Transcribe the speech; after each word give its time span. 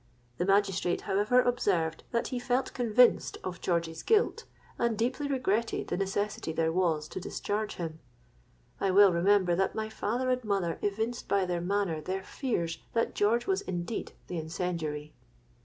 The 0.39 0.47
magistrate, 0.47 1.01
however, 1.01 1.39
observed, 1.43 2.05
that 2.09 2.29
he 2.29 2.39
felt 2.39 2.73
convinced 2.73 3.37
of 3.43 3.61
George's 3.61 4.01
guilt, 4.01 4.45
and 4.79 4.97
deeply 4.97 5.27
regretted 5.27 5.89
the 5.89 5.95
necessity 5.97 6.51
there 6.51 6.71
was 6.71 7.07
to 7.09 7.19
discharge 7.19 7.75
him. 7.75 7.99
I 8.79 8.89
well 8.89 9.13
remember 9.13 9.53
that 9.53 9.75
my 9.75 9.89
father 9.89 10.31
and 10.31 10.43
mother 10.43 10.79
evinced 10.81 11.27
by 11.27 11.45
their 11.45 11.61
manner 11.61 12.01
their 12.01 12.23
fears 12.23 12.79
that 12.93 13.13
George 13.13 13.45
was 13.45 13.61
indeed 13.61 14.13
the 14.25 14.39
incendiary. 14.39 15.13